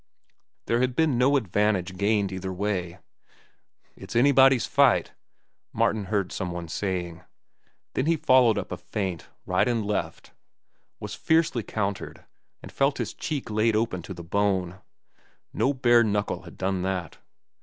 [0.65, 2.97] There had been no advantage gained either way.
[3.95, 5.11] "It's anybody's fight,"
[5.73, 7.21] Martin heard some one saying.
[7.93, 10.31] Then he followed up a feint, right and left,
[10.99, 12.25] was fiercely countered,
[12.63, 14.79] and felt his cheek laid open to the bone.
[15.53, 17.19] No bare knuckle had done that.